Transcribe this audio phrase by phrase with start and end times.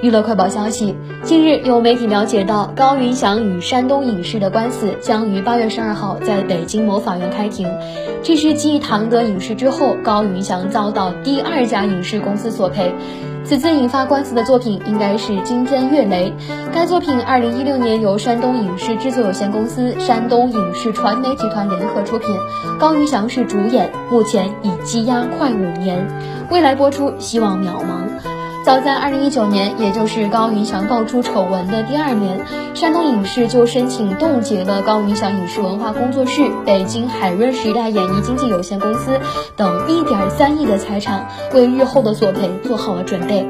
[0.00, 0.94] 娱乐快报消息，
[1.24, 7.68] 近日有媒体了解到，高云翔与山东影视的官司将于八月十二号在北京某法院开庭。
[8.22, 12.94] 这是继唐德影视之后，高云翔遭到第二家影视公司索赔。
[13.42, 16.32] 此次引发官司的作品应该是《惊天月雷》。
[16.72, 22.28] 该作品二零一六年由山东影视制作有限公司、山东影视传媒集团联合出品，
[22.78, 26.06] 高云翔是主演，目前已积压快五年，
[26.52, 28.37] 未来播出希望渺茫。
[28.68, 39.18] 早在二零一九年，也就是高云翔爆出丑闻的第二年，山东影视就申请冻结了高云翔影视文化工作室、北京海润时代演艺经纪有限公司
[39.56, 43.48] 等一点三亿的财产，为日后的索赔做好了准备。